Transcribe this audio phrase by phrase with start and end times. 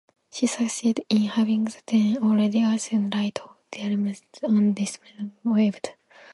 [0.31, 5.91] She succeeded in having the then already archaic rites of disembowelment and dismemberment waived.